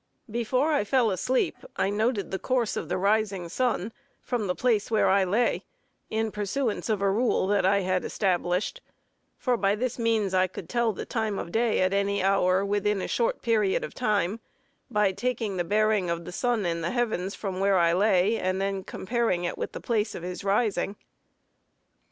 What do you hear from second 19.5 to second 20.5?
with the place of his